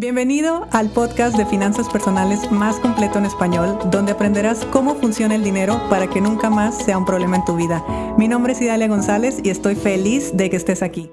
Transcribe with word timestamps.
Bienvenido 0.00 0.66
al 0.72 0.88
podcast 0.88 1.36
de 1.36 1.44
finanzas 1.44 1.86
personales 1.90 2.50
más 2.50 2.80
completo 2.80 3.18
en 3.18 3.26
español, 3.26 3.78
donde 3.90 4.12
aprenderás 4.12 4.64
cómo 4.72 4.94
funciona 4.94 5.34
el 5.34 5.44
dinero 5.44 5.78
para 5.90 6.08
que 6.08 6.22
nunca 6.22 6.48
más 6.48 6.74
sea 6.86 6.96
un 6.96 7.04
problema 7.04 7.36
en 7.36 7.44
tu 7.44 7.54
vida. 7.54 7.84
Mi 8.16 8.26
nombre 8.26 8.54
es 8.54 8.62
Idalia 8.62 8.88
González 8.88 9.40
y 9.44 9.50
estoy 9.50 9.74
feliz 9.74 10.34
de 10.34 10.48
que 10.48 10.56
estés 10.56 10.82
aquí. 10.82 11.10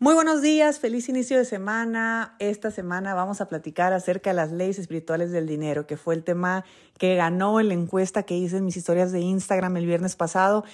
Muy 0.00 0.14
buenos 0.14 0.42
días, 0.42 0.80
feliz 0.80 1.08
inicio 1.08 1.38
de 1.38 1.44
semana. 1.44 2.34
Esta 2.40 2.72
semana 2.72 3.14
vamos 3.14 3.40
a 3.40 3.46
platicar 3.46 3.92
acerca 3.92 4.30
de 4.30 4.34
las 4.34 4.50
leyes 4.50 4.80
espirituales 4.80 5.30
del 5.30 5.46
dinero, 5.46 5.86
que 5.86 5.96
fue 5.96 6.16
el 6.16 6.24
tema 6.24 6.64
que 6.98 7.14
ganó 7.14 7.60
en 7.60 7.68
la 7.68 7.74
encuesta 7.74 8.24
que 8.24 8.36
hice 8.36 8.56
en 8.56 8.64
mis 8.64 8.76
historias 8.76 9.12
de 9.12 9.20
Instagram 9.20 9.76
el 9.76 9.86
viernes 9.86 10.16
pasado. 10.16 10.64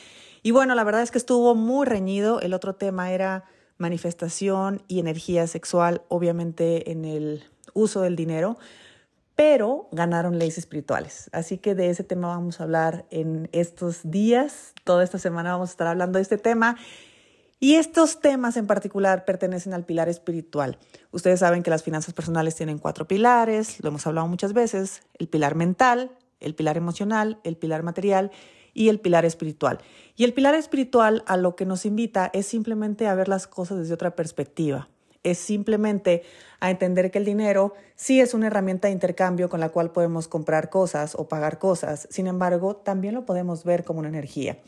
Y 0.43 0.53
bueno, 0.53 0.75
la 0.75 0.85
verdad 0.85 1.03
es 1.03 1.11
que 1.11 1.19
estuvo 1.19 1.55
muy 1.55 1.85
reñido. 1.85 2.41
El 2.41 2.55
otro 2.55 2.75
tema 2.75 3.11
era 3.13 3.45
manifestación 3.79 4.83
y 4.89 5.01
energía 5.01 5.47
sexual, 5.47 6.03
obviamente 6.09 6.91
en 6.91 7.05
el 7.05 7.45
uso 7.75 8.01
del 8.01 8.17
dinero, 8.17 8.59
pero 9.35 9.89
ganaron 9.93 10.39
leyes 10.39 10.57
espirituales. 10.59 11.29
Así 11.33 11.59
que 11.59 11.75
de 11.75 11.91
ese 11.91 12.05
tema 12.05 12.29
vamos 12.29 12.59
a 12.59 12.65
hablar 12.65 13.05
en 13.11 13.51
estos 13.53 14.01
días. 14.03 14.73
Toda 14.85 15.05
esta 15.05 15.19
semana 15.19 15.53
vamos 15.53 15.71
a 15.71 15.73
estar 15.73 15.87
hablando 15.87 16.19
de 16.19 16.23
este 16.23 16.39
tema. 16.39 16.77
Y 17.59 17.77
estos 17.77 18.21
temas 18.21 18.57
en 18.57 18.67
particular 18.67 19.25
pertenecen 19.25 19.73
al 19.73 19.85
pilar 19.85 20.09
espiritual. 20.09 20.79
Ustedes 21.11 21.41
saben 21.41 21.63
que 21.63 21.71
las 21.71 21.83
finanzas 21.83 22.13
personales 22.13 22.55
tienen 22.55 22.79
cuatro 22.79 23.07
pilares, 23.07 23.83
lo 23.83 23.89
hemos 23.89 24.07
hablado 24.07 24.27
muchas 24.27 24.53
veces, 24.53 25.03
el 25.19 25.29
pilar 25.29 25.55
mental, 25.55 26.11
el 26.41 26.55
pilar 26.55 26.77
emocional, 26.77 27.41
el 27.45 27.57
pilar 27.57 27.83
material 27.83 28.31
y 28.77 28.91
el 28.91 29.01
pilar 29.01 29.25
espiritual. 29.25 29.79
Y 30.17 30.25
el 30.25 30.35
pilar 30.35 30.55
espiritual 30.55 31.25
a 31.27 31.37
lo 31.37 31.57
que 31.57 31.65
nos 31.65 31.87
invita 31.87 32.31
es 32.33 32.47
simplemente 32.47 33.07
a 33.07 33.15
ver 33.15 33.27
las 33.27 33.47
cosas 33.47 33.79
desde 33.79 33.95
otra 33.95 34.15
perspectiva. 34.15 34.89
Es 35.23 35.39
simplemente 35.39 36.23
a 36.61 36.71
entender 36.71 37.11
que 37.11 37.19
el 37.19 37.25
dinero 37.25 37.75
sí 37.97 38.21
es 38.21 38.35
una 38.35 38.47
herramienta 38.47 38.89
de 38.89 38.93
intercambio 38.93 39.49
con 39.49 39.61
la 39.61 39.71
cual 39.71 39.91
podemos 39.91 40.29
comprar 40.29 40.71
cosas 40.71 41.15
o 41.17 41.27
pagar 41.29 41.59
cosas. 41.59 42.07
Sin 42.11 42.27
embargo, 42.27 42.77
también 42.77 43.15
lo 43.15 43.25
podemos 43.25 43.65
ver 43.65 43.83
como 43.83 44.01
una 44.01 44.09
energía. 44.09 44.59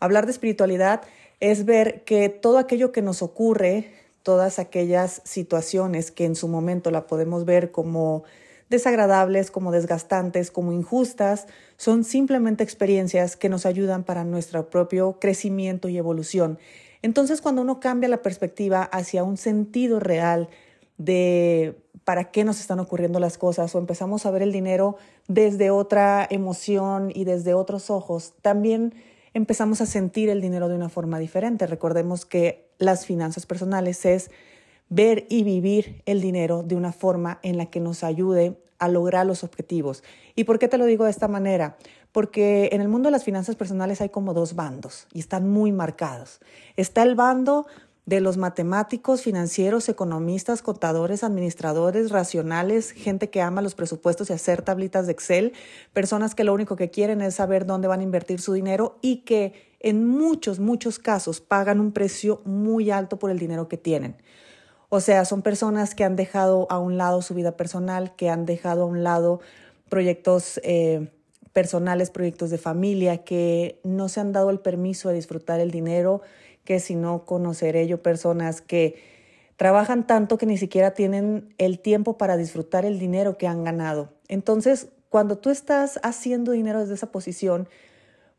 Hablar 0.00 0.24
de 0.24 0.32
espiritualidad 0.32 1.02
es 1.40 1.66
ver 1.66 2.04
que 2.04 2.30
todo 2.30 2.58
aquello 2.58 2.90
que 2.90 3.02
nos 3.02 3.22
ocurre, 3.22 3.92
todas 4.22 4.58
aquellas 4.58 5.20
situaciones 5.24 6.10
que 6.10 6.24
en 6.24 6.34
su 6.34 6.48
momento 6.48 6.90
la 6.90 7.06
podemos 7.06 7.44
ver 7.44 7.70
como 7.70 8.24
desagradables, 8.68 9.50
como 9.50 9.72
desgastantes, 9.72 10.50
como 10.50 10.72
injustas, 10.72 11.46
son 11.76 12.04
simplemente 12.04 12.64
experiencias 12.64 13.36
que 13.36 13.48
nos 13.48 13.66
ayudan 13.66 14.04
para 14.04 14.24
nuestro 14.24 14.68
propio 14.70 15.18
crecimiento 15.20 15.88
y 15.88 15.98
evolución. 15.98 16.58
Entonces, 17.02 17.40
cuando 17.40 17.62
uno 17.62 17.80
cambia 17.80 18.08
la 18.08 18.22
perspectiva 18.22 18.82
hacia 18.82 19.24
un 19.24 19.36
sentido 19.36 20.00
real 20.00 20.48
de 20.96 21.76
para 22.04 22.30
qué 22.30 22.42
nos 22.42 22.58
están 22.60 22.80
ocurriendo 22.80 23.20
las 23.20 23.36
cosas 23.36 23.74
o 23.74 23.78
empezamos 23.78 24.24
a 24.24 24.30
ver 24.30 24.42
el 24.42 24.50
dinero 24.50 24.96
desde 25.26 25.70
otra 25.70 26.26
emoción 26.30 27.12
y 27.14 27.24
desde 27.24 27.54
otros 27.54 27.90
ojos, 27.90 28.32
también 28.40 28.94
empezamos 29.34 29.80
a 29.80 29.86
sentir 29.86 30.30
el 30.30 30.40
dinero 30.40 30.68
de 30.68 30.74
una 30.74 30.88
forma 30.88 31.18
diferente. 31.18 31.66
Recordemos 31.66 32.24
que 32.24 32.70
las 32.78 33.04
finanzas 33.04 33.44
personales 33.44 34.06
es 34.06 34.30
ver 34.88 35.26
y 35.28 35.42
vivir 35.42 36.02
el 36.06 36.20
dinero 36.20 36.62
de 36.62 36.76
una 36.76 36.92
forma 36.92 37.38
en 37.42 37.56
la 37.56 37.66
que 37.66 37.80
nos 37.80 38.04
ayude 38.04 38.58
a 38.78 38.88
lograr 38.88 39.26
los 39.26 39.44
objetivos. 39.44 40.02
¿Y 40.34 40.44
por 40.44 40.58
qué 40.58 40.68
te 40.68 40.78
lo 40.78 40.86
digo 40.86 41.04
de 41.04 41.10
esta 41.10 41.28
manera? 41.28 41.76
Porque 42.12 42.70
en 42.72 42.80
el 42.80 42.88
mundo 42.88 43.08
de 43.08 43.12
las 43.12 43.24
finanzas 43.24 43.56
personales 43.56 44.00
hay 44.00 44.08
como 44.08 44.34
dos 44.34 44.54
bandos 44.54 45.06
y 45.12 45.20
están 45.20 45.48
muy 45.48 45.72
marcados. 45.72 46.40
Está 46.76 47.02
el 47.02 47.14
bando 47.14 47.66
de 48.06 48.22
los 48.22 48.38
matemáticos, 48.38 49.20
financieros, 49.20 49.86
economistas, 49.90 50.62
contadores, 50.62 51.22
administradores, 51.22 52.10
racionales, 52.10 52.92
gente 52.92 53.28
que 53.28 53.42
ama 53.42 53.60
los 53.60 53.74
presupuestos 53.74 54.30
y 54.30 54.32
hacer 54.32 54.62
tablitas 54.62 55.04
de 55.04 55.12
Excel, 55.12 55.52
personas 55.92 56.34
que 56.34 56.42
lo 56.42 56.54
único 56.54 56.74
que 56.74 56.88
quieren 56.88 57.20
es 57.20 57.34
saber 57.34 57.66
dónde 57.66 57.86
van 57.86 58.00
a 58.00 58.04
invertir 58.04 58.40
su 58.40 58.54
dinero 58.54 58.96
y 59.02 59.24
que 59.24 59.52
en 59.80 60.08
muchos, 60.08 60.58
muchos 60.58 60.98
casos 60.98 61.42
pagan 61.42 61.80
un 61.80 61.92
precio 61.92 62.40
muy 62.46 62.90
alto 62.90 63.18
por 63.18 63.30
el 63.30 63.38
dinero 63.38 63.68
que 63.68 63.76
tienen. 63.76 64.16
O 64.90 65.00
sea, 65.00 65.24
son 65.24 65.42
personas 65.42 65.94
que 65.94 66.04
han 66.04 66.16
dejado 66.16 66.66
a 66.70 66.78
un 66.78 66.96
lado 66.96 67.20
su 67.20 67.34
vida 67.34 67.56
personal, 67.56 68.16
que 68.16 68.30
han 68.30 68.46
dejado 68.46 68.84
a 68.84 68.86
un 68.86 69.02
lado 69.02 69.40
proyectos 69.88 70.60
eh, 70.64 71.10
personales, 71.52 72.10
proyectos 72.10 72.50
de 72.50 72.58
familia, 72.58 73.24
que 73.24 73.80
no 73.84 74.08
se 74.08 74.20
han 74.20 74.32
dado 74.32 74.50
el 74.50 74.60
permiso 74.60 75.08
de 75.10 75.16
disfrutar 75.16 75.60
el 75.60 75.70
dinero, 75.70 76.22
que 76.64 76.80
si 76.80 76.94
no 76.94 77.24
conoceré 77.26 77.86
yo 77.86 78.02
personas 78.02 78.60
que 78.62 79.02
trabajan 79.56 80.06
tanto 80.06 80.38
que 80.38 80.46
ni 80.46 80.56
siquiera 80.56 80.92
tienen 80.92 81.54
el 81.58 81.80
tiempo 81.80 82.16
para 82.16 82.36
disfrutar 82.36 82.84
el 82.84 82.98
dinero 82.98 83.36
que 83.36 83.46
han 83.46 83.64
ganado. 83.64 84.12
Entonces, 84.28 84.88
cuando 85.10 85.36
tú 85.36 85.50
estás 85.50 85.98
haciendo 86.02 86.52
dinero 86.52 86.80
desde 86.80 86.94
esa 86.94 87.10
posición, 87.10 87.68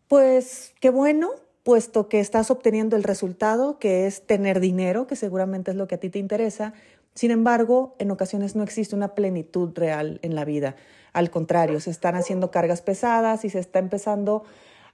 pues 0.07 0.73
qué 0.79 0.89
bueno, 0.89 1.31
puesto 1.63 2.07
que 2.07 2.19
estás 2.19 2.51
obteniendo 2.51 2.95
el 2.95 3.03
resultado, 3.03 3.79
que 3.79 4.07
es 4.07 4.25
tener 4.25 4.59
dinero, 4.59 5.07
que 5.07 5.15
seguramente 5.15 5.71
es 5.71 5.77
lo 5.77 5.87
que 5.87 5.95
a 5.95 5.99
ti 5.99 6.09
te 6.09 6.19
interesa. 6.19 6.73
Sin 7.13 7.31
embargo, 7.31 7.95
en 7.99 8.11
ocasiones 8.11 8.55
no 8.55 8.63
existe 8.63 8.95
una 8.95 9.15
plenitud 9.15 9.71
real 9.75 10.19
en 10.21 10.35
la 10.35 10.45
vida. 10.45 10.75
Al 11.13 11.29
contrario, 11.29 11.79
se 11.79 11.91
están 11.91 12.15
haciendo 12.15 12.51
cargas 12.51 12.81
pesadas 12.81 13.43
y 13.45 13.49
se 13.49 13.59
está 13.59 13.79
empezando 13.79 14.43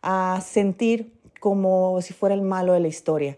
a 0.01 0.41
sentir 0.43 1.13
como 1.39 2.01
si 2.01 2.13
fuera 2.13 2.33
el 2.35 2.41
malo 2.41 2.73
de 2.73 2.79
la 2.79 2.87
historia. 2.87 3.37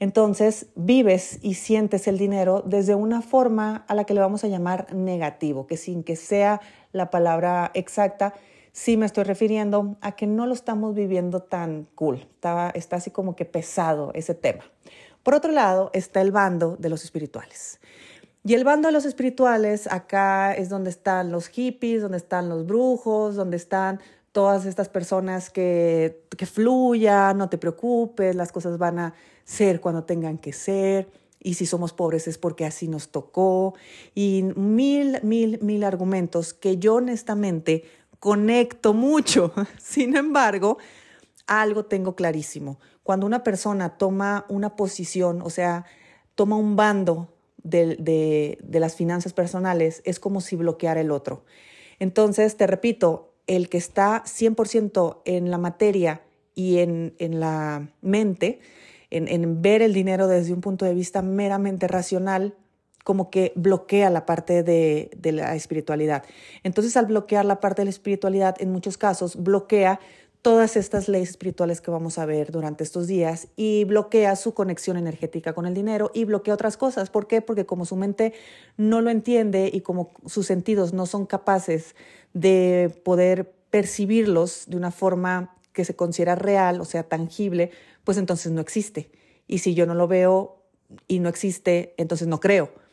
Entonces, 0.00 0.66
vives 0.74 1.38
y 1.42 1.54
sientes 1.54 2.08
el 2.08 2.18
dinero 2.18 2.62
desde 2.66 2.94
una 2.94 3.22
forma 3.22 3.84
a 3.88 3.94
la 3.94 4.04
que 4.04 4.14
le 4.14 4.20
vamos 4.20 4.42
a 4.44 4.48
llamar 4.48 4.92
negativo, 4.92 5.66
que 5.66 5.76
sin 5.76 6.02
que 6.02 6.16
sea 6.16 6.60
la 6.92 7.10
palabra 7.10 7.70
exacta, 7.74 8.34
sí 8.74 8.96
me 8.96 9.06
estoy 9.06 9.22
refiriendo 9.22 9.96
a 10.00 10.16
que 10.16 10.26
no 10.26 10.46
lo 10.46 10.52
estamos 10.52 10.94
viviendo 10.94 11.40
tan 11.40 11.86
cool. 11.94 12.26
Está, 12.74 12.96
así 12.96 13.10
como 13.10 13.36
que 13.36 13.44
pesado 13.44 14.10
ese 14.14 14.34
tema. 14.34 14.64
Por 15.22 15.34
otro 15.34 15.52
lado, 15.52 15.90
está 15.94 16.20
el 16.20 16.32
bando 16.32 16.76
de 16.76 16.90
los 16.90 17.04
espirituales. 17.04 17.80
Y 18.44 18.52
el 18.54 18.64
bando 18.64 18.88
de 18.88 18.92
los 18.92 19.06
espirituales, 19.06 19.86
acá 19.86 20.52
es 20.54 20.68
donde 20.68 20.90
están 20.90 21.30
los 21.30 21.46
hippies, 21.48 22.02
donde 22.02 22.18
están 22.18 22.48
los 22.48 22.66
brujos, 22.66 23.36
donde 23.36 23.56
están 23.56 24.00
todas 24.32 24.66
estas 24.66 24.88
personas 24.88 25.50
que, 25.50 26.24
que 26.36 26.44
fluyan, 26.44 27.38
no 27.38 27.48
te 27.48 27.58
preocupes, 27.58 28.34
las 28.34 28.50
cosas 28.50 28.76
van 28.76 28.98
a 28.98 29.14
ser 29.44 29.80
cuando 29.80 30.02
tengan 30.02 30.36
que 30.36 30.52
ser. 30.52 31.08
Y 31.40 31.54
si 31.54 31.66
somos 31.66 31.92
pobres 31.92 32.26
es 32.26 32.38
porque 32.38 32.64
así 32.64 32.88
nos 32.88 33.10
tocó. 33.10 33.74
Y 34.14 34.42
mil, 34.56 35.20
mil, 35.22 35.60
mil 35.62 35.84
argumentos 35.84 36.54
que 36.54 36.78
yo 36.78 36.96
honestamente 36.96 37.84
conecto 38.24 38.94
mucho. 38.94 39.52
Sin 39.78 40.16
embargo, 40.16 40.78
algo 41.46 41.84
tengo 41.84 42.16
clarísimo. 42.16 42.80
Cuando 43.02 43.26
una 43.26 43.44
persona 43.44 43.98
toma 43.98 44.46
una 44.48 44.76
posición, 44.76 45.42
o 45.42 45.50
sea, 45.50 45.84
toma 46.34 46.56
un 46.56 46.74
bando 46.74 47.34
de, 47.62 48.56
las 48.70 48.96
finanzas 48.96 49.34
personales, 49.34 50.00
es 50.06 50.18
como 50.20 50.40
si 50.40 50.56
bloqueara 50.56 51.02
el 51.02 51.10
otro. 51.10 51.44
Entonces, 51.98 52.56
te 52.56 52.66
repito, 52.66 53.34
el 53.46 53.68
que 53.68 53.76
está 53.76 54.24
100% 54.24 55.20
en 55.26 55.50
la 55.50 55.58
materia 55.58 56.22
y 56.54 56.78
en, 56.78 57.12
la 57.18 57.90
mente, 58.00 58.60
en, 59.10 59.28
en, 59.28 59.60
ver 59.60 59.82
el 59.82 59.92
dinero 59.92 60.28
desde 60.28 60.54
un 60.54 60.62
punto 60.62 60.86
de 60.86 60.94
vista 60.94 61.20
meramente 61.20 61.88
racional, 61.88 62.54
como 63.04 63.30
que 63.30 63.52
bloquea 63.54 64.08
la 64.10 64.24
parte 64.24 64.62
de, 64.62 65.10
la 65.22 65.54
espiritualidad. 65.54 66.24
Entonces, 66.62 66.96
al 66.96 67.06
bloquear 67.06 67.44
la 67.44 67.60
parte 67.60 67.82
de 67.82 67.84
la 67.84 67.90
espiritualidad, 67.90 68.56
en 68.58 68.72
muchos 68.72 68.96
casos, 68.96 69.36
bloquea 69.36 70.00
todas 70.40 70.76
estas 70.76 71.08
leyes 71.08 71.30
espirituales 71.30 71.80
que 71.80 71.90
vamos 71.90 72.18
a 72.18 72.26
ver 72.26 72.50
durante 72.50 72.82
estos 72.82 73.06
días 73.06 73.48
y 73.56 73.84
bloquea 73.84 74.36
su 74.36 74.52
conexión 74.52 74.96
energética 74.96 75.52
con 75.54 75.66
el 75.66 75.74
dinero 75.74 76.10
y 76.14 76.24
bloquea 76.24 76.54
otras 76.54 76.76
cosas. 76.76 77.10
¿Por 77.10 77.26
qué? 77.26 77.40
Porque 77.40 77.66
como 77.66 77.84
su 77.84 77.96
mente 77.96 78.32
no 78.76 79.00
lo 79.00 79.10
entiende 79.10 79.70
y 79.72 79.82
como 79.82 80.12
sus 80.26 80.46
sentidos 80.46 80.92
no 80.92 81.06
son 81.06 81.26
capaces 81.26 81.94
de 82.32 82.94
poder 83.04 83.52
percibirlos 83.70 84.64
de 84.66 84.76
una 84.76 84.90
forma 84.90 85.56
que 85.72 85.84
se 85.84 85.96
considera 85.96 86.36
real, 86.36 86.80
o 86.80 86.84
sea, 86.84 87.02
tangible, 87.02 87.70
pues 88.04 88.18
entonces 88.18 88.52
no 88.52 88.60
existe. 88.60 89.10
Y 89.46 89.58
si 89.58 89.74
yo 89.74 89.86
no 89.86 89.94
lo 89.94 90.08
veo 90.08 90.62
y 91.08 91.18
no 91.18 91.28
existe, 91.28 91.94
entonces 91.96 92.28
no 92.28 92.40
creo 92.40 92.83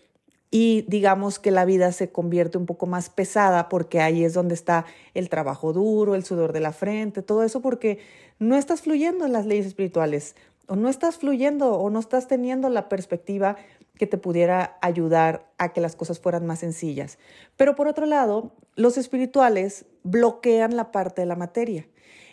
y 0.51 0.83
digamos 0.89 1.39
que 1.39 1.50
la 1.50 1.63
vida 1.63 1.94
se 1.94 2.12
convierte 2.12 2.57
un 2.57 2.65
poco 2.65 2.86
más 2.86 3.09
pesada 3.09 3.69
porque 3.69 4.01
ahí 4.01 4.25
es 4.25 4.33
donde 4.33 4.53
está 4.53 4.86
el 5.13 5.30
trabajo 5.30 5.71
duro, 5.71 6.13
el 6.13 6.25
sudor 6.25 6.51
de 6.51 6.59
la 6.59 6.74
frente, 6.74 7.21
todo 7.21 7.44
eso 7.44 7.62
porque 7.62 8.00
no 8.38 8.57
estás 8.57 8.81
fluyendo 8.81 9.25
en 9.25 9.31
las 9.31 9.45
leyes 9.45 9.65
espirituales 9.65 10.36
o 10.68 10.75
no 10.75 10.89
estás 10.89 11.18
fluyendo 11.18 11.74
o 11.74 11.89
no 11.89 12.00
estás 12.00 12.27
teniendo 12.27 12.69
la 12.69 12.89
perspectiva 12.89 13.56
que 13.98 14.07
te 14.07 14.18
pudiera 14.18 14.77
ayudar 14.81 15.50
a 15.57 15.74
que 15.74 15.81
las 15.81 15.95
cosas 15.95 16.19
fueran 16.19 16.45
más 16.45 16.59
sencillas. 16.59 17.18
Pero 17.56 17.75
por 17.75 17.88
otro 17.88 18.06
lado, 18.06 18.51
los 18.75 18.97
espirituales 18.97 19.86
bloquean 20.04 20.75
la 20.75 20.92
parte 20.92 21.21
de 21.21 21.27
la 21.27 21.36
materia. 21.36 21.88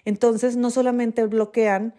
Entonces, 0.04 0.56
no 0.56 0.70
solamente 0.70 1.26
bloquean 1.26 1.94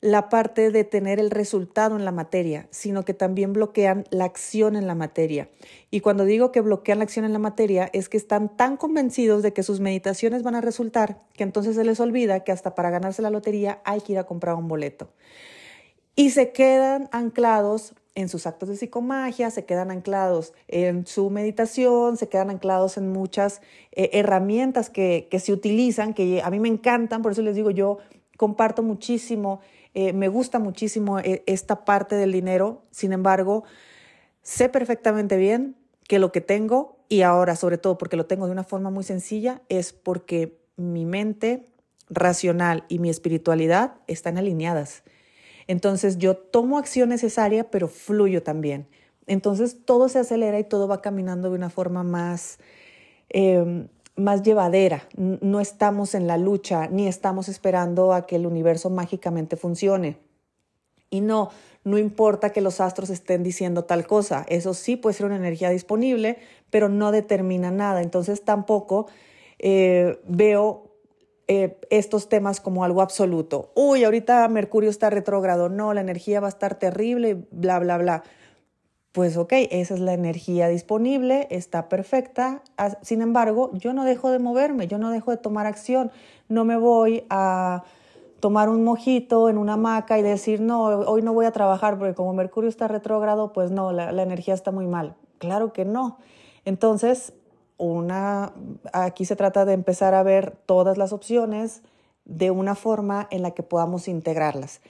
la 0.00 0.28
parte 0.28 0.70
de 0.70 0.84
tener 0.84 1.18
el 1.18 1.30
resultado 1.30 1.96
en 1.96 2.04
la 2.04 2.12
materia, 2.12 2.68
sino 2.70 3.04
que 3.04 3.14
también 3.14 3.52
bloquean 3.52 4.04
la 4.10 4.24
acción 4.24 4.76
en 4.76 4.86
la 4.86 4.94
materia. 4.94 5.48
Y 5.90 6.00
cuando 6.00 6.24
digo 6.24 6.52
que 6.52 6.60
bloquean 6.60 6.98
la 6.98 7.04
acción 7.04 7.24
en 7.24 7.32
la 7.32 7.40
materia, 7.40 7.90
es 7.92 8.08
que 8.08 8.16
están 8.16 8.56
tan 8.56 8.76
convencidos 8.76 9.42
de 9.42 9.52
que 9.52 9.64
sus 9.64 9.80
meditaciones 9.80 10.44
van 10.44 10.54
a 10.54 10.60
resultar, 10.60 11.22
que 11.34 11.42
entonces 11.42 11.74
se 11.74 11.84
les 11.84 11.98
olvida 11.98 12.44
que 12.44 12.52
hasta 12.52 12.76
para 12.76 12.90
ganarse 12.90 13.22
la 13.22 13.30
lotería 13.30 13.80
hay 13.84 14.00
que 14.00 14.12
ir 14.12 14.18
a 14.18 14.24
comprar 14.24 14.54
un 14.54 14.68
boleto. 14.68 15.10
Y 16.14 16.30
se 16.30 16.52
quedan 16.52 17.08
anclados 17.10 17.94
en 18.14 18.28
sus 18.28 18.46
actos 18.46 18.68
de 18.68 18.76
psicomagia, 18.76 19.50
se 19.50 19.64
quedan 19.64 19.90
anclados 19.90 20.52
en 20.66 21.06
su 21.06 21.30
meditación, 21.30 22.16
se 22.16 22.28
quedan 22.28 22.50
anclados 22.50 22.98
en 22.98 23.12
muchas 23.12 23.62
eh, 23.92 24.10
herramientas 24.12 24.90
que, 24.90 25.28
que 25.30 25.38
se 25.40 25.52
utilizan, 25.52 26.14
que 26.14 26.40
a 26.42 26.50
mí 26.50 26.58
me 26.58 26.68
encantan, 26.68 27.22
por 27.22 27.32
eso 27.32 27.42
les 27.42 27.54
digo, 27.54 27.70
yo 27.70 27.98
comparto 28.36 28.82
muchísimo 28.82 29.60
eh, 30.00 30.12
me 30.12 30.28
gusta 30.28 30.60
muchísimo 30.60 31.18
eh, 31.18 31.42
esta 31.46 31.84
parte 31.84 32.14
del 32.14 32.30
dinero, 32.30 32.84
sin 32.92 33.12
embargo, 33.12 33.64
sé 34.42 34.68
perfectamente 34.68 35.36
bien 35.36 35.74
que 36.06 36.20
lo 36.20 36.30
que 36.30 36.40
tengo, 36.40 36.98
y 37.08 37.22
ahora 37.22 37.56
sobre 37.56 37.78
todo 37.78 37.98
porque 37.98 38.16
lo 38.16 38.24
tengo 38.24 38.46
de 38.46 38.52
una 38.52 38.62
forma 38.62 38.90
muy 38.90 39.02
sencilla, 39.02 39.60
es 39.68 39.92
porque 39.92 40.56
mi 40.76 41.04
mente 41.04 41.64
racional 42.08 42.84
y 42.88 43.00
mi 43.00 43.10
espiritualidad 43.10 43.94
están 44.06 44.38
alineadas. 44.38 45.02
Entonces 45.66 46.18
yo 46.18 46.36
tomo 46.36 46.78
acción 46.78 47.08
necesaria, 47.08 47.68
pero 47.68 47.88
fluyo 47.88 48.44
también. 48.44 48.86
Entonces 49.26 49.84
todo 49.84 50.08
se 50.08 50.20
acelera 50.20 50.60
y 50.60 50.64
todo 50.64 50.86
va 50.86 51.02
caminando 51.02 51.50
de 51.50 51.56
una 51.56 51.70
forma 51.70 52.04
más 52.04 52.60
em, 53.30 53.88
más 54.18 54.42
llevadera. 54.42 55.08
No 55.16 55.60
estamos 55.60 56.14
en 56.14 56.26
la 56.26 56.36
lucha 56.36 56.88
ni 56.88 57.06
estamos 57.06 57.48
esperando 57.48 58.12
a 58.12 58.26
que 58.26 58.36
el 58.36 58.46
universo 58.46 58.90
mágicamente 58.90 59.56
funcione. 59.56 60.18
Y 61.10 61.20
no, 61.22 61.50
no 61.84 61.96
importa 61.96 62.50
que 62.50 62.60
los 62.60 62.80
astros 62.80 63.08
estén 63.08 63.42
diciendo 63.42 63.84
tal 63.84 64.06
cosa. 64.06 64.44
Eso 64.48 64.74
sí 64.74 64.96
puede 64.96 65.14
ser 65.14 65.26
una 65.26 65.36
energía 65.36 65.70
disponible, 65.70 66.38
pero 66.70 66.88
no 66.88 67.12
determina 67.12 67.70
nada. 67.70 68.02
Entonces 68.02 68.44
tampoco 68.44 69.06
eh, 69.58 70.20
veo 70.26 70.84
eh, 71.46 71.78
estos 71.88 72.28
temas 72.28 72.60
como 72.60 72.84
algo 72.84 73.00
absoluto. 73.00 73.72
Uy, 73.74 74.04
ahorita 74.04 74.46
Mercurio 74.48 74.90
está 74.90 75.08
retrógrado. 75.08 75.68
No, 75.68 75.94
la 75.94 76.02
energía 76.02 76.40
va 76.40 76.48
a 76.48 76.50
estar 76.50 76.78
terrible, 76.78 77.46
bla, 77.50 77.78
bla, 77.78 77.96
bla 77.96 78.24
pues 79.12 79.36
ok, 79.36 79.52
esa 79.70 79.94
es 79.94 80.00
la 80.00 80.12
energía 80.12 80.68
disponible, 80.68 81.46
está 81.50 81.88
perfecta. 81.88 82.62
Sin 83.02 83.22
embargo, 83.22 83.70
yo 83.74 83.92
no 83.92 84.04
dejo 84.04 84.30
de 84.30 84.38
moverme, 84.38 84.86
yo 84.86 84.98
no 84.98 85.10
dejo 85.10 85.30
de 85.30 85.38
tomar 85.38 85.66
acción, 85.66 86.10
no 86.48 86.64
me 86.64 86.76
voy 86.76 87.24
a 87.30 87.84
tomar 88.40 88.68
un 88.68 88.84
mojito 88.84 89.48
en 89.48 89.58
una 89.58 89.74
hamaca 89.74 90.18
y 90.18 90.22
decir, 90.22 90.60
no, 90.60 90.84
hoy 90.84 91.22
no 91.22 91.32
voy 91.32 91.46
a 91.46 91.52
trabajar 91.52 91.98
porque 91.98 92.14
como 92.14 92.32
Mercurio 92.34 92.68
está 92.68 92.86
retrógrado, 92.86 93.52
pues 93.52 93.70
no, 93.70 93.92
la, 93.92 94.12
la 94.12 94.22
energía 94.22 94.54
está 94.54 94.70
muy 94.70 94.86
mal. 94.86 95.16
Claro 95.38 95.72
que 95.72 95.84
no. 95.84 96.18
Entonces, 96.64 97.32
una, 97.78 98.52
aquí 98.92 99.24
se 99.24 99.36
trata 99.36 99.64
de 99.64 99.72
empezar 99.72 100.14
a 100.14 100.22
ver 100.22 100.56
todas 100.66 100.98
las 100.98 101.12
opciones 101.12 101.82
de 102.24 102.50
una 102.50 102.74
forma 102.74 103.26
en 103.30 103.42
la 103.42 103.52
que 103.52 103.62
podamos 103.62 104.06
integrarlas. 104.06 104.80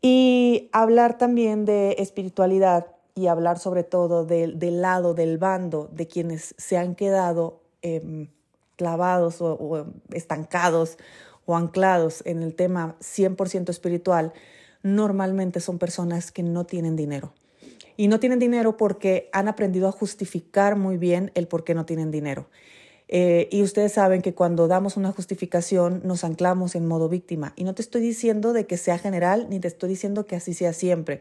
Y 0.00 0.68
hablar 0.72 1.18
también 1.18 1.64
de 1.64 1.96
espiritualidad 1.98 2.86
y 3.14 3.26
hablar 3.26 3.58
sobre 3.58 3.84
todo 3.84 4.24
del, 4.24 4.58
lado, 4.80 5.14
del 5.14 5.38
bando 5.38 5.88
de 5.92 6.06
quienes 6.06 6.54
se 6.56 6.78
han 6.78 6.94
quedado 6.94 7.60
em, 7.82 8.28
clavados 8.76 9.40
o, 9.40 9.86
estancados 10.10 10.98
o 11.44 11.56
anclados 11.56 12.22
en 12.24 12.42
el 12.42 12.54
tema 12.54 12.96
100% 13.00 13.68
espiritual, 13.68 14.32
normalmente 14.82 15.60
son 15.60 15.78
personas 15.78 16.32
que 16.32 16.42
no 16.42 16.64
tienen 16.64 16.96
dinero. 16.96 17.32
Y 17.96 18.08
no 18.08 18.18
tienen 18.20 18.38
dinero 18.38 18.76
porque 18.76 19.28
han 19.32 19.48
aprendido 19.48 19.88
a 19.88 19.92
justificar 19.92 20.76
muy 20.76 20.96
bien 20.96 21.30
el 21.34 21.46
por 21.46 21.64
qué 21.64 21.74
no 21.74 21.84
tienen 21.84 22.10
dinero. 22.10 22.48
Eh, 23.08 23.48
y 23.52 23.62
ustedes 23.62 23.92
saben 23.92 24.22
que 24.22 24.32
cuando 24.32 24.68
damos 24.68 24.96
una 24.96 25.12
justificación 25.12 26.00
nos 26.02 26.24
anclamos 26.24 26.74
en 26.74 26.86
modo 26.86 27.10
víctima. 27.10 27.52
Y 27.56 27.64
no 27.64 27.74
te 27.74 27.82
estoy 27.82 28.00
diciendo 28.00 28.54
de 28.54 28.66
que 28.66 28.78
sea 28.78 28.96
general, 28.96 29.48
ni 29.50 29.60
te 29.60 29.68
estoy 29.68 29.90
diciendo 29.90 30.24
que 30.24 30.36
así 30.36 30.54
sea 30.54 30.72
siempre 30.72 31.20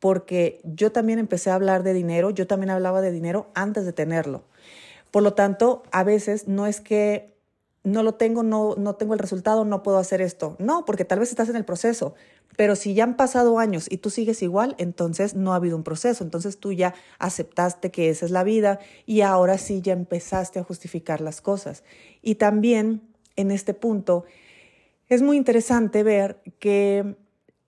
porque 0.00 0.60
yo 0.64 0.92
también 0.92 1.18
empecé 1.18 1.50
a 1.50 1.54
hablar 1.54 1.82
de 1.82 1.92
dinero, 1.92 2.30
yo 2.30 2.46
también 2.46 2.70
hablaba 2.70 3.00
de 3.00 3.10
dinero 3.10 3.50
antes 3.54 3.84
de 3.84 3.92
tenerlo. 3.92 4.44
Por 5.10 5.22
lo 5.22 5.34
tanto, 5.34 5.82
a 5.90 6.04
veces 6.04 6.48
no 6.48 6.66
es 6.66 6.80
que 6.80 7.36
no 7.84 8.02
lo 8.02 8.14
tengo, 8.14 8.42
no, 8.42 8.74
no 8.76 8.96
tengo 8.96 9.14
el 9.14 9.20
resultado, 9.20 9.64
no 9.64 9.82
puedo 9.82 9.98
hacer 9.98 10.20
esto. 10.20 10.56
No, 10.58 10.84
porque 10.84 11.04
tal 11.04 11.20
vez 11.20 11.30
estás 11.30 11.48
en 11.48 11.56
el 11.56 11.64
proceso, 11.64 12.14
pero 12.56 12.76
si 12.76 12.94
ya 12.94 13.04
han 13.04 13.16
pasado 13.16 13.58
años 13.58 13.86
y 13.90 13.98
tú 13.98 14.10
sigues 14.10 14.42
igual, 14.42 14.74
entonces 14.78 15.34
no 15.34 15.52
ha 15.52 15.56
habido 15.56 15.76
un 15.76 15.84
proceso, 15.84 16.24
entonces 16.24 16.58
tú 16.58 16.72
ya 16.72 16.94
aceptaste 17.18 17.90
que 17.90 18.10
esa 18.10 18.26
es 18.26 18.30
la 18.30 18.44
vida 18.44 18.78
y 19.06 19.22
ahora 19.22 19.58
sí 19.58 19.80
ya 19.80 19.92
empezaste 19.92 20.58
a 20.58 20.64
justificar 20.64 21.20
las 21.20 21.40
cosas. 21.40 21.82
Y 22.20 22.34
también 22.34 23.02
en 23.36 23.50
este 23.50 23.74
punto 23.74 24.24
es 25.08 25.22
muy 25.22 25.36
interesante 25.36 26.02
ver 26.02 26.42
que 26.58 27.16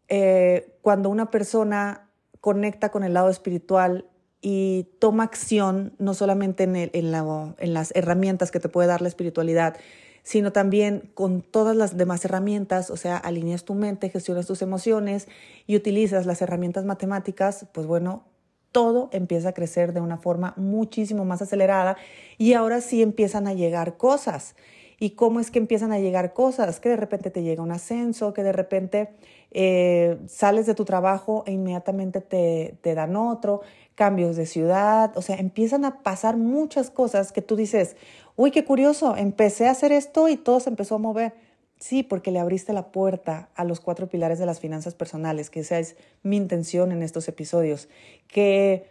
eh, 0.09 0.77
cuando 0.83 1.09
una 1.09 1.31
persona 1.31 2.10
conecta 2.41 2.91
con 2.91 3.05
el 3.05 3.15
lado 3.15 3.31
espiritual 3.31 4.07
y 4.41 4.89
toma 4.99 5.25
acción 5.25 5.95
no 5.99 6.15
solamente 6.15 6.65
en, 6.65 6.77
en, 6.77 7.75
las 7.75 7.93
herramientas 7.95 8.51
que 8.51 8.61
te 8.61 8.69
puede 8.69 8.89
dar 8.89 9.03
la 9.03 9.09
espiritualidad, 9.09 9.77
sino 10.23 10.53
también 10.53 11.11
con 11.15 11.43
todas 11.43 11.77
las 11.77 11.97
demás 11.97 12.25
herramientas, 12.25 12.91
o 12.91 12.97
sea, 12.97 13.17
alineas 13.17 13.65
tu 13.65 13.75
mente, 13.75 14.09
gestionas 14.09 14.47
tus 14.47 14.63
emociones 14.63 15.29
y 15.67 15.77
utilizas 15.77 16.27
las 16.27 16.41
herramientas 16.41 16.85
matemáticas, 16.85 17.67
pues 17.73 17.87
bueno, 17.87 18.25
todo 18.73 19.11
empieza 19.13 19.51
a 19.51 19.53
crecer 19.53 19.93
de 19.93 20.01
una 20.01 20.17
forma 20.17 20.55
muchísimo 20.57 21.25
más 21.25 21.43
acelerada 21.43 21.97
y 22.39 22.55
ahora 22.55 22.81
sí 22.81 23.03
empiezan 23.03 23.47
a 23.47 23.55
llegar 23.55 23.97
cosas. 23.97 24.55
¿Y 25.03 25.13
cómo 25.13 25.41
es 25.41 25.51
que 25.51 25.59
empiezan 25.59 25.93
a 25.93 25.99
llegar 25.99 26.35
cosas? 26.35 26.79
Que 26.79 26.91
de 26.91 26.97
repente 26.97 27.31
te 27.31 27.43
llega 27.43 27.63
un 27.63 27.73
ascenso, 27.73 28.35
que 28.35 28.43
de 28.43 28.53
repente 28.53 29.09
eh, 29.51 30.19
sales 30.29 30.67
de 30.67 30.75
tu 30.75 30.85
trabajo 30.85 31.43
e 31.47 31.53
inmediatamente 31.53 32.21
te, 32.21 32.95
dan 32.95 33.17
otro, 33.17 33.63
cambios 33.95 34.37
de 34.37 34.45
ciudad, 34.45 35.17
o 35.17 35.23
sea, 35.23 35.37
empiezan 35.37 35.87
a 35.87 36.03
pasar 36.03 36.37
muchas 36.37 36.91
cosas 36.91 37.33
que 37.33 37.41
tú 37.41 37.57
dices, 37.57 37.97
uy, 38.37 38.51
qué 38.51 38.63
curioso, 38.67 39.17
empecé 39.17 39.69
a 39.69 39.71
hacer 39.71 39.91
esto 39.91 40.29
y 40.29 40.37
todo 40.37 40.61
se 40.61 40.69
empezó 40.69 40.97
a 40.97 40.99
mover. 40.99 41.33
Sí, 41.79 42.03
porque 42.03 42.31
le 42.31 42.39
abriste 42.39 42.75
la 42.75 42.93
puerta 42.93 43.49
a 43.55 43.65
los 43.65 43.81
cuatro 43.81 44.07
pilares 44.07 44.39
de 44.39 44.45
las 44.45 44.61
finanzas 44.61 44.95
personales, 44.95 45.49
que 45.49 45.61
esa 45.61 45.79
es 45.79 45.97
mi 46.23 46.37
intención 46.37 46.93
en 46.93 47.03
estos 47.03 47.27
episodios, 47.27 47.89
que 48.29 48.85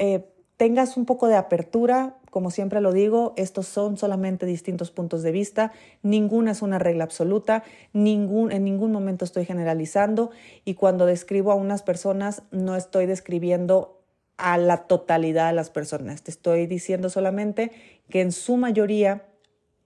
eh, 0.00 0.24
tengas 0.56 0.96
un 0.96 1.04
poco 1.06 1.28
de 1.28 1.36
apertura, 1.36 2.16
como 2.34 2.50
siempre 2.50 2.80
lo 2.80 2.92
digo, 2.92 3.32
estos 3.36 3.68
son 3.68 3.96
solamente 3.96 4.44
distintos 4.44 4.90
puntos 4.90 5.22
de 5.22 5.30
vista, 5.30 5.70
ninguna 6.02 6.50
es 6.50 6.62
una 6.62 6.80
regla 6.80 7.04
absoluta, 7.04 7.62
ningún, 7.92 8.50
en 8.50 8.64
ningún 8.64 8.90
momento 8.90 9.24
estoy 9.24 9.44
generalizando. 9.44 10.32
Y 10.64 10.74
cuando 10.74 11.06
describo 11.06 11.52
a 11.52 11.54
unas 11.54 11.84
personas 11.84 12.42
no 12.50 12.74
estoy 12.74 13.06
describiendo 13.06 14.00
a 14.36 14.58
la 14.58 14.88
totalidad 14.88 15.46
de 15.46 15.52
las 15.52 15.70
personas, 15.70 16.22
te 16.22 16.32
estoy 16.32 16.66
diciendo 16.66 17.08
solamente 17.08 17.70
que 18.10 18.20
en 18.20 18.32
su 18.32 18.56
mayoría 18.56 19.26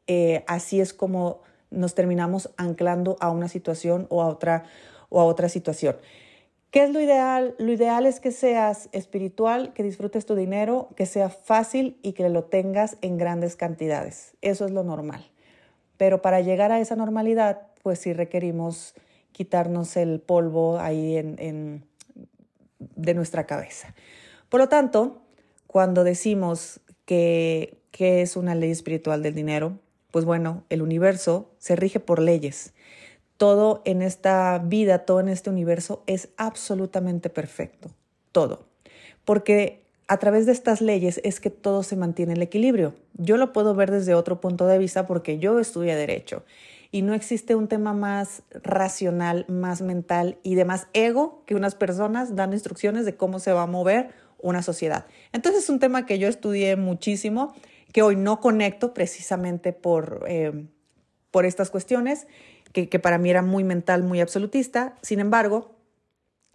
eh, 0.07 0.43
así 0.47 0.81
es 0.81 0.95
como 0.95 1.43
nos 1.71 1.95
terminamos 1.95 2.49
anclando 2.57 3.19
a 3.21 3.29
una 3.29 3.49
situación 3.49 4.07
o 4.09 4.23
a 4.23 4.27
otra, 4.27 4.65
o 5.11 5.21
a 5.21 5.25
otra 5.25 5.51
situación. 5.51 5.97
¿Qué 6.71 6.85
es 6.85 6.91
lo 6.91 7.01
ideal? 7.01 7.55
Lo 7.59 7.73
ideal 7.73 8.05
es 8.05 8.21
que 8.21 8.31
seas 8.31 8.91
espiritual, 8.93 9.73
que 9.73 9.83
disfrutes 9.83 10.27
tu 10.27 10.35
dinero, 10.35 10.91
que 10.97 11.07
sea 11.07 11.31
fácil 11.31 11.99
y 12.03 12.13
que 12.13 12.29
lo 12.29 12.45
tengas 12.45 12.99
en 13.01 13.17
grandes 13.17 13.57
cantidades. 13.57 14.35
Eso 14.43 14.67
es 14.67 14.71
lo 14.71 14.85
normal. 14.85 15.31
Pero 15.97 16.21
para 16.21 16.43
llegar 16.43 16.71
a 16.71 16.79
esa 16.79 16.95
normalidad, 16.95 17.63
pues 17.83 18.01
sí 18.01 18.13
requerimos 18.13 18.95
quitarnos 19.33 19.97
el 19.97 20.21
polvo 20.21 20.79
ahí 20.79 21.17
en, 21.17 21.87
de 22.79 23.15
nuestra 23.15 23.47
cabeza. 23.47 23.95
Por 24.51 24.61
lo 24.61 24.69
tanto, 24.69 25.23
cuando 25.67 26.05
decimos 26.05 26.81
que, 27.07 27.79
que 27.93 28.21
es 28.21 28.37
una 28.37 28.55
ley 28.55 28.71
espiritual 28.71 29.23
del 29.23 29.35
dinero, 29.35 29.79
pues 30.11 30.27
bueno, 30.27 30.65
el 30.69 30.83
universo 30.83 31.51
se 31.59 31.77
rige 31.77 31.99
por 31.99 32.21
leyes 32.21 32.75
todo 33.39 33.83
en 33.87 34.03
esta 34.03 34.59
vida, 34.59 35.07
todo 35.07 35.21
en 35.21 35.29
este 35.29 35.49
universo 35.49 36.03
es 36.07 36.29
absolutamente 36.37 37.31
perfecto, 37.31 37.89
todo. 38.33 38.67
Porque 39.25 39.85
a 40.09 40.19
través 40.19 40.45
de 40.45 40.53
estas 40.53 40.81
leyes 40.81 41.21
es 41.23 41.39
que 41.39 41.51
todo 41.51 41.83
se 41.83 41.97
mantiene 41.97 42.33
en 42.33 42.39
el 42.39 42.43
equilibrio. 42.43 42.95
Yo 43.15 43.37
lo 43.37 43.53
puedo 43.53 43.75
ver 43.75 43.91
desde 43.91 44.15
otro 44.15 44.41
punto 44.41 44.67
de 44.67 44.79
vista 44.79 45.07
porque 45.07 45.39
yo 45.39 45.59
estudié 45.61 45.95
derecho 45.95 46.45
y 46.91 47.03
no 47.03 47.15
existe 47.15 47.55
un 47.55 47.69
tema 47.69 47.93
más 47.93 48.43
racional, 48.51 49.45
más 49.49 49.83
mental 49.83 50.39
y 50.43 50.55
de 50.55 50.65
más 50.65 50.89
ego 50.93 51.43
que 51.47 51.55
unas 51.55 51.75
personas 51.75 52.35
dando 52.35 52.57
instrucciones 52.57 53.05
de 53.05 53.17
cómo 53.17 53.39
se 53.39 53.53
va 53.53 53.63
a 53.63 53.67
mover 53.67 54.11
una 54.39 54.63
sociedad. 54.63 55.07
Entonces 55.33 55.65
es 55.65 55.71
un 55.71 55.79
tema 55.79 56.07
que 56.07 56.19
yo 56.19 56.29
estudié 56.29 56.77
muchísimo, 56.77 57.55
que 57.93 58.03
hoy 58.03 58.17
no 58.17 58.41
conecto 58.41 58.95
precisamente 58.95 59.73
por, 59.73 60.25
eh, 60.27 60.67
por 61.31 61.45
estas 61.45 61.71
cuestiones 61.71 62.27
que, 62.73 62.99
para 62.99 63.19
mí 63.19 63.31
era 63.31 63.43
muy 63.43 63.65
mental, 63.65 64.03
muy 64.03 64.21
absolutista. 64.21 64.95
Sin 65.03 65.21
embargo, 65.21 65.75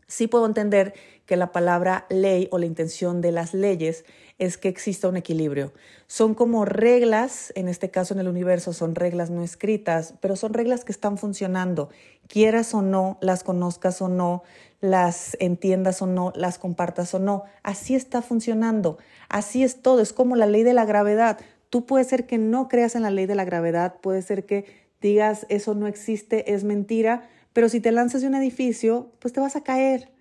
sí 0.07 0.27
puedo 0.27 0.45
entender 0.45 0.93
que 1.25 1.37
la 1.37 1.51
palabra 1.51 2.05
ley 2.09 2.47
o 2.51 2.57
la 2.57 2.65
intención 2.65 3.21
de 3.21 3.31
las 3.31 3.53
leyes 3.53 4.05
es 4.39 4.57
que 4.57 4.67
exista 4.67 5.07
un 5.07 5.15
equilibrio. 5.15 5.73
Son 6.07 6.33
como 6.35 6.65
reglas, 6.65 7.53
en 7.55 7.67
este 7.67 7.89
caso 7.89 8.13
en 8.13 8.19
el 8.19 8.27
universo 8.27 8.73
son 8.73 8.95
reglas 8.95 9.29
no 9.29 9.43
escritas, 9.43 10.15
pero 10.19 10.35
son 10.35 10.53
reglas 10.53 10.83
que 10.83 10.91
están 10.91 11.17
funcionando, 11.17 11.89
quieras 12.27 12.73
o 12.73 12.81
no, 12.81 13.17
las 13.21 13.43
conozcas 13.43 14.01
o 14.01 14.09
no, 14.09 14.43
las 14.81 15.37
entiendas 15.39 16.01
o 16.01 16.07
no, 16.07 16.33
las 16.35 16.57
compartas 16.57 17.13
o 17.13 17.19
no. 17.19 17.43
Así 17.63 17.95
está 17.95 18.21
funcionando, 18.21 18.97
así 19.29 19.63
es 19.63 19.81
todo, 19.81 20.01
es 20.01 20.11
como 20.11 20.35
la 20.35 20.45
ley 20.45 20.63
de 20.63 20.73
la 20.73 20.85
gravedad. 20.85 21.39
Tú 21.69 21.85
puede 21.85 22.03
ser 22.03 22.27
que 22.27 22.37
no 22.37 22.67
creas 22.67 22.95
en 22.95 23.01
la 23.03 23.09
ley 23.11 23.25
de 23.25 23.35
la 23.35 23.45
gravedad, 23.45 23.95
puede 24.01 24.21
ser 24.21 24.45
que 24.45 24.82
digas 25.07 25.45
eso 25.49 25.75
no 25.75 25.87
existe, 25.87 26.53
es 26.53 26.63
mentira, 26.63 27.29
pero 27.53 27.69
si 27.69 27.79
te 27.79 27.91
lanzas 27.91 28.21
de 28.21 28.27
un 28.27 28.35
edificio, 28.35 29.11
pues 29.19 29.33
te 29.33 29.39
vas 29.39 29.55
a 29.55 29.63
caer 29.63 30.11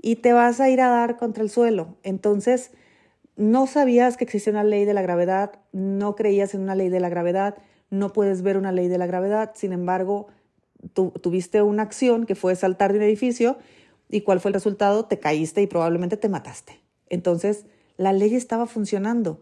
y 0.00 0.16
te 0.16 0.32
vas 0.32 0.60
a 0.60 0.68
ir 0.68 0.80
a 0.80 0.88
dar 0.88 1.16
contra 1.16 1.42
el 1.42 1.50
suelo. 1.50 1.96
Entonces, 2.02 2.72
no 3.36 3.66
sabías 3.66 4.16
que 4.16 4.24
existía 4.24 4.52
una 4.52 4.64
ley 4.64 4.84
de 4.84 4.94
la 4.94 5.02
gravedad, 5.02 5.60
no 5.72 6.14
creías 6.14 6.54
en 6.54 6.62
una 6.62 6.74
ley 6.74 6.88
de 6.88 7.00
la 7.00 7.08
gravedad, 7.08 7.56
no 7.90 8.12
puedes 8.12 8.42
ver 8.42 8.56
una 8.56 8.72
ley 8.72 8.88
de 8.88 8.98
la 8.98 9.06
gravedad, 9.06 9.52
sin 9.54 9.72
embargo, 9.72 10.28
tuviste 10.92 11.62
una 11.62 11.82
acción 11.82 12.26
que 12.26 12.34
fue 12.34 12.56
saltar 12.56 12.92
de 12.92 12.98
un 12.98 13.04
edificio 13.04 13.56
y 14.08 14.20
cuál 14.20 14.40
fue 14.40 14.50
el 14.50 14.54
resultado, 14.54 15.06
te 15.06 15.18
caíste 15.18 15.62
y 15.62 15.66
probablemente 15.66 16.16
te 16.16 16.28
mataste. 16.28 16.80
Entonces, 17.08 17.66
la 17.96 18.12
ley 18.12 18.34
estaba 18.34 18.66
funcionando. 18.66 19.40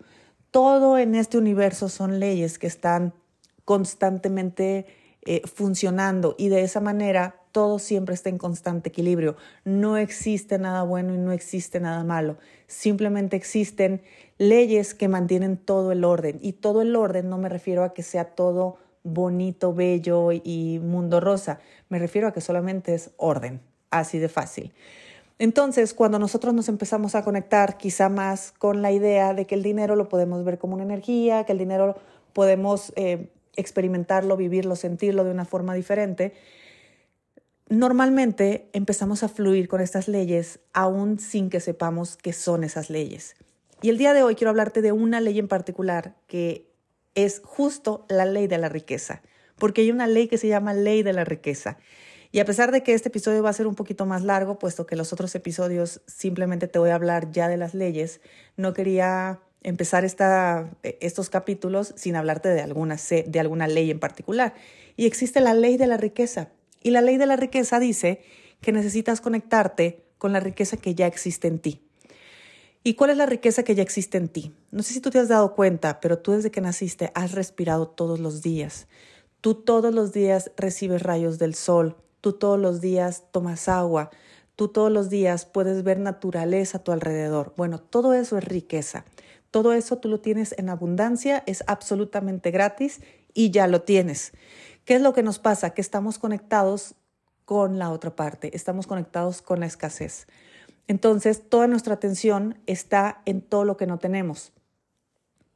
Todo 0.51 0.99
en 0.99 1.15
este 1.15 1.39
universo 1.39 1.89
son 1.89 2.21
leyes 2.21 2.59
que 2.59 2.67
están 2.67 3.15
constantemente 3.65 4.87
eh, 5.25 5.43
funcionando 5.47 6.35
y 6.37 6.49
de 6.49 6.63
esa 6.63 6.81
manera 6.81 7.37
todo 7.53 7.79
siempre 7.79 8.15
está 8.15 8.29
en 8.29 8.39
constante 8.39 8.89
equilibrio. 8.89 9.37
No 9.65 9.97
existe 9.97 10.59
nada 10.59 10.83
bueno 10.83 11.15
y 11.15 11.19
no 11.19 11.33
existe 11.33 11.79
nada 11.79 12.03
malo. 12.03 12.39
Simplemente 12.67 13.37
existen 13.37 14.03
leyes 14.39 14.95
que 14.95 15.09
mantienen 15.09 15.59
todo 15.59 15.93
el 15.93 16.05
orden. 16.05 16.39
Y 16.43 16.55
todo 16.55 16.83
el 16.83 16.97
orden 16.97 17.29
no 17.29 17.39
me 17.39 17.49
refiero 17.49 17.85
a 17.85 17.93
que 17.95 18.03
sea 18.03 18.35
todo 18.35 18.79
bonito, 19.05 19.75
bello 19.75 20.33
y 20.33 20.81
mundo 20.83 21.21
rosa. 21.21 21.61
Me 21.89 21.99
refiero 21.99 22.29
a 22.29 22.33
que 22.33 22.41
solamente 22.41 22.95
es 22.95 23.11
orden. 23.17 23.61
Así 23.91 24.19
de 24.19 24.29
fácil. 24.29 24.73
Entonces, 25.39 25.93
cuando 25.93 26.19
nosotros 26.19 26.55
nos 26.55 26.69
empezamos 26.69 27.15
a 27.15 27.23
conectar 27.23 27.77
quizá 27.77 28.09
más 28.09 28.53
con 28.53 28.81
la 28.81 28.93
idea 28.93 29.35
de 29.35 29.47
que 29.47 29.55
el 29.55 29.63
dinero 29.63 29.97
lo 29.97 30.09
podemos 30.09 30.45
ver 30.45 30.59
como 30.59 30.75
una 30.75 30.85
energía, 30.85 31.45
que 31.45 31.53
el 31.53 31.59
dinero 31.59 31.97
podemos 32.33 32.93
eh, 32.97 33.29
experimentarlo, 33.57 34.37
vivirlo, 34.37 34.77
sentirlo 34.77 35.25
de 35.25 35.31
una 35.31 35.45
forma 35.45 35.75
diferente, 35.75 36.33
normalmente 37.69 38.69
empezamos 38.73 39.23
a 39.23 39.29
fluir 39.29 39.69
con 39.69 39.81
estas 39.81 40.09
leyes 40.09 40.61
aún 40.73 41.19
sin 41.19 41.51
que 41.51 41.61
sepamos 41.61 42.17
qué 42.17 42.33
son 42.33 42.65
esas 42.65 42.91
leyes. 42.91 43.35
Y 43.81 43.89
el 43.89 43.99
día 43.99 44.15
de 44.15 44.23
hoy 44.23 44.35
quiero 44.35 44.51
hablarte 44.51 44.83
de 44.83 44.93
una 44.93 45.21
ley 45.21 45.39
en 45.39 45.49
particular 45.49 46.15
que 46.27 46.71
es 47.15 47.41
justo 47.45 48.07
la 48.09 48.25
ley 48.25 48.47
de 48.47 48.59
la 48.59 48.69
riqueza, 48.69 49.23
porque 49.59 49.83
hay 49.83 49.91
una 49.91 50.07
ley 50.07 50.29
que 50.29 50.39
se 50.39 50.49
llama 50.49 50.75
ley 50.75 51.03
de 51.03 51.13
la 51.13 51.25
riqueza. 51.25 51.79
Y 52.31 52.39
a 52.39 52.47
pesar 52.47 52.73
de 52.73 52.83
que 52.83 52.95
este 52.95 53.11
episodio 53.11 53.43
va 53.43 53.51
a 53.51 53.55
ser 53.55 53.67
un 53.67 53.75
poquito 53.75 54.07
más 54.07 54.23
largo, 54.23 54.59
puesto 54.59 54.87
que 54.87 54.97
los 54.97 55.13
otros 55.13 55.35
episodios 55.35 56.01
simplemente 56.07 56.67
te 56.67 56.79
voy 56.79 56.91
a 56.91 56.95
hablar 56.95 57.31
ya 57.31 57.49
de 57.49 57.59
las 57.59 57.75
leyes, 57.75 58.21
no 58.57 58.73
quería 58.73 59.41
empezar 59.63 60.05
esta, 60.05 60.71
estos 60.83 61.31
capítulos 61.31 61.95
sin 61.97 62.17
hablarte 62.17 62.49
de 62.49 62.61
alguna, 62.61 62.97
de 62.97 63.41
alguna 63.41 63.69
ley 63.69 63.91
en 63.91 64.01
particular. 64.01 64.55
Y 64.97 65.07
existe 65.07 65.41
la 65.41 65.55
ley 65.55 65.77
de 65.77 65.87
la 65.87 65.97
riqueza. 65.97 66.51
Y 66.83 66.91
la 66.91 67.01
ley 67.01 67.17
de 67.17 67.27
la 67.27 67.37
riqueza 67.37 67.79
dice 67.79 68.23
que 68.61 68.73
necesitas 68.73 69.21
conectarte 69.21 70.05
con 70.19 70.33
la 70.33 70.41
riqueza 70.41 70.77
que 70.77 70.95
ya 70.95 71.07
existe 71.07 71.49
en 71.49 71.59
ti. 71.59 71.83
¿Y 72.85 72.95
cuál 72.95 73.11
es 73.11 73.17
la 73.17 73.27
riqueza 73.27 73.63
que 73.63 73.77
ya 73.77 73.83
existe 73.83 74.19
en 74.19 74.29
ti? 74.29 74.53
No 74.73 74.83
sé 74.83 74.95
si 74.95 75.01
tú 75.01 75.11
te 75.11 75.21
has 75.21 75.29
dado 75.29 75.55
cuenta, 75.55 76.01
pero 76.01 76.19
tú 76.19 76.33
desde 76.33 76.51
que 76.51 76.61
naciste 76.61 77.13
has 77.15 77.33
respirado 77.33 77.87
todos 77.87 78.19
los 78.19 78.43
días. 78.43 78.89
Tú 79.41 79.55
todos 79.55 79.95
los 79.95 80.13
días 80.13 80.51
recibes 80.57 81.03
rayos 81.03 81.39
del 81.39 81.55
sol, 81.55 81.97
tú 82.21 82.33
todos 82.33 82.59
los 82.59 82.81
días 82.81 83.25
tomas 83.31 83.69
agua, 83.69 84.11
tú 84.57 84.69
todos 84.69 84.91
los 84.91 85.11
días 85.11 85.47
puedes 85.47 85.85
ver 85.85 85.99
naturaleza 86.01 86.79
a 86.79 86.85
tu 86.85 86.91
alrededor. 86.93 87.53
Bueno, 87.57 87.79
todo 87.79 88.15
eso 88.15 88.37
es 88.37 88.45
riqueza. 88.45 89.05
Todo 89.53 89.75
eso 89.75 89.99
tú 89.99 90.09
lo 90.09 90.19
tienes 90.19 90.55
en 90.57 90.71
abundancia, 90.71 91.43
es 91.47 91.63
absolutamente 91.67 92.51
gratis 92.51 93.03
y 93.35 93.51
ya 93.51 93.67
lo 93.67 93.83
tienes. 93.83 94.33
¿Qué 94.87 94.95
es 94.95 95.03
lo 95.03 95.13
que 95.13 95.23
nos 95.23 95.39
pasa? 95.39 95.75
Que 95.75 95.83
estamos 95.83 96.19
conectados 96.19 96.95
con 97.45 97.79
la 97.79 97.91
otra 97.91 98.17
parte, 98.17 98.57
estamos 98.57 98.87
conectados 98.87 99.43
con 99.43 99.61
la 99.61 99.67
escasez. 99.67 100.27
Entonces, 100.89 101.51
toda 101.51 101.67
nuestra 101.67 101.93
atención 101.93 102.59
está 102.67 103.21
en 103.27 103.43
todo 103.43 103.65
lo 103.65 103.77
que 103.77 103.87
no 103.87 103.99
tenemos. 103.99 104.53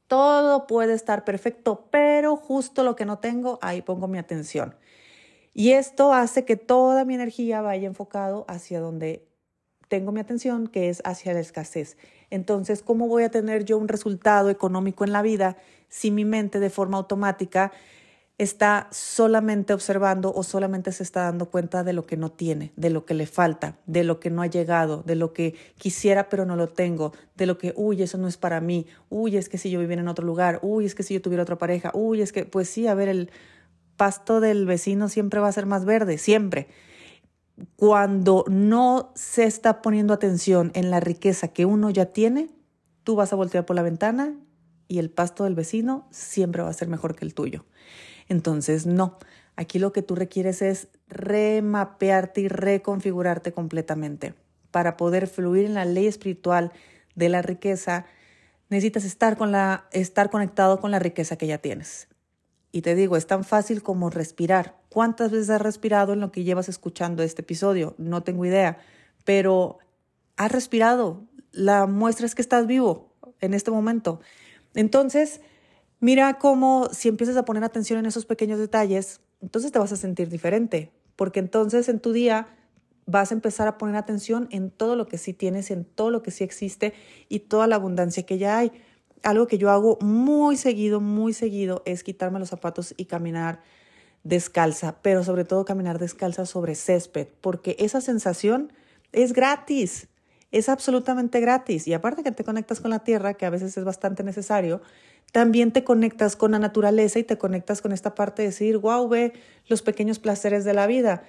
Todo 0.09 0.67
puede 0.67 0.93
estar 0.93 1.25
perfecto, 1.25 1.89
pero 1.91 2.37
justo 2.37 2.85
lo 2.85 2.97
que 2.97 3.07
no 3.07 3.19
tengo, 3.19 3.59
ahí 3.63 3.81
pongo 3.81 4.09
mi 4.09 4.19
atención. 4.19 4.77
Y 5.55 5.73
esto 5.73 6.13
hace 6.13 6.45
que 6.45 6.57
toda 6.57 7.07
mi 7.07 7.15
energía 7.15 7.63
vaya 7.63 7.87
enfocado 7.87 8.45
hacia 8.47 8.79
donde 8.79 9.27
tengo 9.89 10.13
mi 10.13 10.21
atención, 10.21 10.67
que 10.67 10.89
es 10.89 11.03
hacia 11.05 11.33
la 11.33 11.41
escasez. 11.41 11.97
Entonces, 12.31 12.83
¿cómo 12.83 13.09
voy 13.09 13.23
a 13.23 13.31
tener 13.31 13.65
yo 13.65 13.79
un 13.79 13.89
resultado 13.89 14.51
económico 14.51 15.05
en 15.05 15.13
la 15.13 15.23
vida 15.23 15.57
si 15.89 16.11
mi 16.11 16.25
mente 16.25 16.61
de 16.61 16.71
forma 16.71 16.97
automática 16.99 17.73
está 18.39 18.89
solamente 18.91 19.73
observando 19.73 20.33
o 20.35 20.43
solamente 20.43 20.93
se 20.93 21.03
está 21.03 21.23
dando 21.23 21.47
cuenta 21.47 21.85
de 21.85 21.95
lo 21.95 22.05
que 22.05 22.19
no 22.19 22.31
tiene, 22.31 22.73
de 22.77 22.91
lo 22.91 23.07
que 23.07 23.15
le 23.15 23.27
falta, 23.27 23.79
de 23.87 24.05
lo 24.05 24.21
que 24.21 24.29
no 24.29 24.43
ha 24.43 24.47
llegado, 24.47 25.03
de 25.07 25.15
lo 25.15 25.33
que 25.33 25.55
quisiera 25.79 26.29
pero 26.29 26.45
no 26.45 26.55
lo 26.55 26.69
tengo, 26.69 27.13
de 27.35 27.47
lo 27.47 27.57
que, 27.57 27.73
uy, 27.77 28.03
eso 28.03 28.19
no 28.19 28.29
es 28.29 28.37
para 28.37 28.61
mí, 28.61 28.87
uy, 29.09 29.39
es 29.39 29.49
que 29.49 29.57
si 29.57 29.71
yo 29.71 29.81
viviera 29.81 30.03
en 30.03 30.09
otro 30.09 30.27
lugar, 30.27 30.59
uy, 30.63 30.85
es 30.85 30.95
que 30.95 31.03
si 31.03 31.15
yo 31.15 31.23
tuviera 31.23 31.45
otra 31.45 31.57
pareja, 31.57 31.91
uy, 31.95 32.21
es 32.21 32.33
que, 32.33 32.45
pues 32.45 32.69
sí, 32.69 32.87
a 32.87 32.95
ver, 32.95 33.09
el 33.09 33.31
pasto 33.97 34.41
del 34.41 34.67
vecino 34.67 35.09
siempre 35.09 35.41
va 35.41 35.49
a 35.49 35.53
ser 35.53 35.65
más 35.65 35.87
verde, 35.87 36.19
siempre. 36.19 36.69
Cuando 37.77 38.45
no 38.49 39.13
se 39.15 39.45
está 39.45 39.81
poniendo 39.81 40.13
atención 40.13 40.71
en 40.75 40.91
la 40.91 41.01
riqueza 41.01 41.49
que 41.49 41.65
uno 41.65 41.91
ya 41.91 42.07
tiene, 42.07 42.51
tú 43.03 43.17
vas 43.17 43.33
a 43.33 43.37
voltear 43.37 43.65
por 43.65 43.77
la 43.77 43.83
ventana 43.83 44.35
y 44.89 44.99
el 44.99 45.11
pasto 45.11 45.45
del 45.45 45.55
vecino 45.55 46.07
siempre 46.11 46.63
va 46.63 46.69
a 46.69 46.75
ser 46.75 46.89
mejor 46.89 47.17
que 47.17 47.25
el 47.25 47.35
tuyo. 47.35 47.65
Entonces, 48.29 48.87
no, 48.87 49.19
aquí 49.57 49.79
lo 49.79 49.93
que 49.93 50.03
tú 50.03 50.15
requieres 50.15 50.63
es 50.63 50.89
remapearte 51.09 52.43
y 52.43 52.49
reconfigurarte 52.49 53.53
completamente. 53.53 54.35
Para 54.71 54.97
poder 54.97 55.27
fluir 55.27 55.65
en 55.65 55.75
la 55.75 55.85
ley 55.85 56.07
espiritual 56.07 56.73
de 57.15 57.29
la 57.29 57.43
riqueza, 57.43 58.05
necesitas 58.69 59.05
estar, 59.05 59.37
con 59.37 59.53
la, 59.53 59.87
estar 59.93 60.31
conectado 60.31 60.81
con 60.81 60.91
la 60.91 60.99
riqueza 60.99 61.37
que 61.37 61.47
ya 61.47 61.59
tienes. 61.59 62.09
Y 62.77 62.83
te 62.83 62.95
digo, 62.95 63.17
es 63.17 63.27
tan 63.27 63.45
fácil 63.45 63.83
como 63.83 64.11
respirar. 64.11 64.77
¿Cuántas 64.89 65.31
veces 65.31 65.51
has 65.51 65.63
respirado 65.63 66.13
en 66.13 66.21
lo 66.21 66.31
que 66.31 66.45
llevas 66.45 66.69
escuchando 66.69 67.23
este 67.23 67.43
episodio? 67.43 67.95
No 67.99 68.23
tengo 68.23 68.45
idea, 68.45 68.79
pero 69.25 69.79
has 70.37 70.53
respirado. 70.53 71.25
La 71.53 71.87
muestra 71.87 72.27
es 72.27 72.35
que 72.35 72.43
estás 72.43 72.67
vivo 72.67 73.13
en 73.41 73.55
este 73.55 73.71
momento. 73.71 74.21
Entonces, 74.75 75.41
Mira 75.99 76.35
cómo 76.39 76.91
si 76.93 77.09
empiezas 77.09 77.39
a 77.39 77.47
poner 77.47 77.65
atención 77.65 77.99
en 77.99 78.07
esos 78.07 78.27
pequeños 78.27 78.59
detalles, 78.59 79.21
entonces 79.41 79.73
te 79.73 79.79
vas 79.79 79.93
a 79.93 79.97
sentir 79.97 80.29
diferente, 80.29 80.93
porque 81.17 81.41
entonces 81.41 81.89
en 81.89 82.01
tu 82.01 82.13
día 82.13 82.49
vas 83.07 83.31
a 83.31 83.35
empezar 83.35 83.67
a 83.67 83.79
poner 83.79 83.97
atención 83.97 84.47
en 84.51 84.71
todo 84.71 84.95
lo 84.95 85.07
que 85.07 85.17
sí 85.17 85.33
tienes, 85.33 85.71
en 85.71 85.87
todo 85.87 86.11
lo 86.11 86.23
que 86.23 86.31
sí 86.31 86.45
existe 86.45 86.93
y 87.31 87.41
toda 87.41 87.67
la 87.67 87.77
abundancia 87.77 88.27
que 88.27 88.37
ya 88.37 88.59
hay. 88.59 88.73
Algo 89.27 89.49
que 89.49 89.59
yo 89.59 89.73
hago 89.73 89.99
muy 90.03 90.57
seguido, 90.57 91.01
muy 91.01 91.33
seguido, 91.33 91.83
es 91.85 92.05
quitarme 92.05 92.39
los 92.39 92.51
zapatos 92.51 92.95
y 92.97 93.07
caminar 93.07 93.61
descalza, 94.23 94.99
pero 95.03 95.25
sobre 95.25 95.45
todo 95.45 95.65
caminar 95.65 95.99
descalza 95.99 96.47
sobre 96.47 96.77
césped, 96.77 97.27
porque 97.41 97.75
esa 97.81 98.01
sensación 98.01 98.73
es 99.11 99.33
gratis, 99.33 100.07
es 100.53 100.69
absolutamente 100.69 101.41
gratis. 101.41 101.89
Y 101.89 101.93
aparte 101.93 102.23
que 102.23 102.31
te 102.31 102.45
conectas 102.45 102.81
con 102.81 102.93
la 102.93 103.01
tierra, 103.01 103.35
que 103.35 103.47
a 103.47 103.51
veces 103.51 103.77
es 103.77 103.83
bastante 103.83 104.23
necesario, 104.23 104.81
también 105.33 105.73
te 105.73 105.83
conectas 105.83 106.37
con 106.37 106.53
la 106.53 106.61
naturaleza 106.61 107.19
y 107.19 107.25
te 107.25 107.37
conectas 107.37 107.83
con 107.83 107.91
esta 107.91 108.15
parte 108.15 108.43
de 108.43 108.49
decir, 108.51 108.79
wow, 108.79 109.09
ve 109.09 109.33
los 109.67 109.83
pequeños 109.83 110.21
placeres 110.21 110.65
de 110.65 110.73
la 110.73 110.87
vida. 110.87 111.25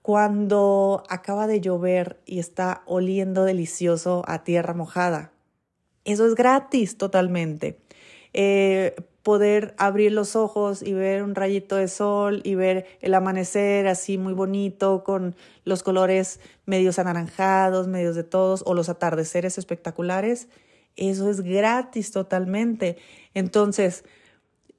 Cuando 0.00 1.02
acaba 1.10 1.46
de 1.46 1.60
llover 1.60 2.18
y 2.24 2.38
está 2.38 2.80
oliendo 2.86 3.44
delicioso 3.44 4.22
a 4.26 4.44
tierra 4.44 4.72
mojada. 4.72 5.33
Eso 6.04 6.26
es 6.26 6.34
gratis 6.34 6.98
totalmente. 6.98 7.78
Eh, 8.32 8.94
poder 9.24 9.74
abrir 9.78 10.12
los 10.12 10.36
ojos 10.36 10.82
y 10.82 10.92
ver 10.92 11.22
un 11.22 11.34
rayito 11.34 11.76
de 11.76 11.88
sol 11.88 12.42
y 12.44 12.54
ver 12.54 12.84
el 13.00 13.14
amanecer 13.14 13.86
así 13.88 14.18
muy 14.18 14.34
bonito 14.34 15.02
con 15.02 15.34
los 15.64 15.82
colores 15.82 16.40
medios 16.66 16.98
anaranjados, 16.98 17.88
medios 17.88 18.16
de 18.16 18.22
todos, 18.22 18.62
o 18.66 18.74
los 18.74 18.90
atardeceres 18.90 19.56
espectaculares, 19.56 20.48
eso 20.96 21.30
es 21.30 21.40
gratis 21.40 22.12
totalmente. 22.12 22.98
Entonces, 23.32 24.04